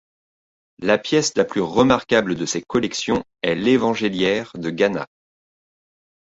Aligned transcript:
La 0.79 0.97
pièce 0.97 1.37
la 1.37 1.45
plus 1.45 1.61
remarquable 1.61 2.33
de 2.33 2.47
ses 2.47 2.63
collections 2.63 3.23
est 3.43 3.53
l'évangéliaire 3.53 4.51
de 4.55 4.71
Gannat. 4.71 5.05